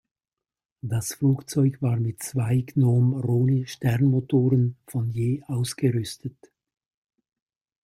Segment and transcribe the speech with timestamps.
[0.81, 6.51] Das Flugzeug war mit zwei Gnôme-Rhône-Sternmotoren von je ausgerüstet.